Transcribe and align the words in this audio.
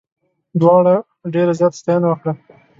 دواړو 0.61 0.95
ډېره 1.33 1.53
زیاته 1.59 1.75
ستاینه 1.81 2.07
وکړه. 2.09 2.33